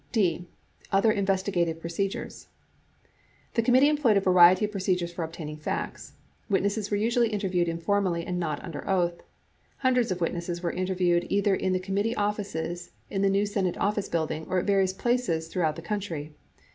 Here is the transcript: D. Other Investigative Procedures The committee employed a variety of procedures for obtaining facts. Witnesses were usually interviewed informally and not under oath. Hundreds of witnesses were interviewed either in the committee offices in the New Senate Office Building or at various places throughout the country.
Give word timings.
D. 0.11 0.47
Other 0.91 1.11
Investigative 1.11 1.79
Procedures 1.79 2.47
The 3.53 3.61
committee 3.61 3.87
employed 3.87 4.17
a 4.17 4.19
variety 4.19 4.65
of 4.65 4.71
procedures 4.71 5.13
for 5.13 5.21
obtaining 5.23 5.57
facts. 5.57 6.13
Witnesses 6.49 6.89
were 6.89 6.97
usually 6.97 7.29
interviewed 7.29 7.67
informally 7.67 8.25
and 8.25 8.39
not 8.39 8.63
under 8.63 8.89
oath. 8.89 9.21
Hundreds 9.77 10.09
of 10.11 10.19
witnesses 10.19 10.63
were 10.63 10.71
interviewed 10.71 11.27
either 11.29 11.53
in 11.53 11.73
the 11.73 11.79
committee 11.79 12.15
offices 12.15 12.89
in 13.11 13.21
the 13.21 13.29
New 13.29 13.45
Senate 13.45 13.77
Office 13.77 14.09
Building 14.09 14.47
or 14.49 14.57
at 14.57 14.65
various 14.65 14.91
places 14.91 15.49
throughout 15.49 15.75
the 15.75 15.83
country. 15.83 16.33